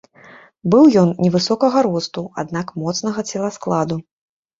Быў 0.73 0.87
ён 1.01 1.09
невысокага 1.25 1.83
росту, 1.87 2.23
аднак 2.45 2.73
моцнага 2.85 3.25
целаскладу. 3.35 3.99